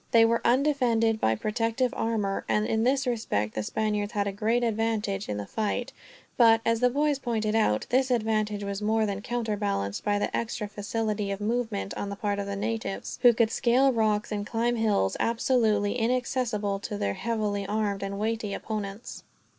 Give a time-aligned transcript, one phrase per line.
[0.09, 4.63] They were undefended by protective amour, and in this respect the Spaniards had a great
[4.63, 5.93] advantage in the fight;
[6.37, 10.67] but, as the boys pointed out, this advantage was more than counterbalanced by the extra
[10.67, 14.75] facility of movement, on the part of the natives, who could scale rocks and climb
[14.75, 19.21] hills absolutely inaccessible to their heavily armed and weighty opponents.